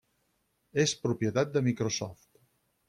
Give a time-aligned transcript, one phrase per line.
[0.85, 2.29] És propietat de Microsoft.